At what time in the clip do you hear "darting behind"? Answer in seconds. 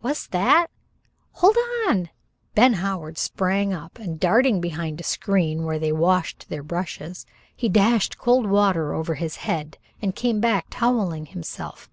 4.18-4.98